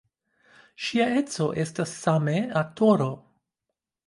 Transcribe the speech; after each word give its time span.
Ŝia 0.85 1.05
edzo 1.21 1.47
estas 1.65 1.93
same 2.07 2.35
aktoro. 2.63 3.11